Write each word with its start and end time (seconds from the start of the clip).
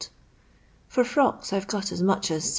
For 0.87 1.03
frocks, 1.03 1.53
I 1.53 1.59
've 1.59 1.67
got 1.67 1.91
as 1.91 2.01
much 2.01 2.31
as 2.31 2.45
7«. 2.45 2.49